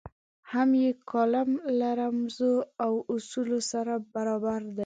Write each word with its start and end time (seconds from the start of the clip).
هم 0.51 0.69
یې 0.83 0.89
کالم 1.11 1.49
له 1.79 1.89
رموزو 2.01 2.53
او 2.85 2.93
اصولو 3.13 3.59
سره 3.71 3.93
برابر 4.15 4.61
دی. 4.75 4.79